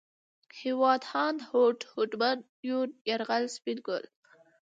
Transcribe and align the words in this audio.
هېواد، 0.61 1.01
هاند، 1.11 1.39
هوډ، 1.49 1.77
هوډمن، 1.91 2.37
يون، 2.69 2.89
يرغل، 3.09 3.43
سپين 3.55 3.77
ګل 3.87 4.03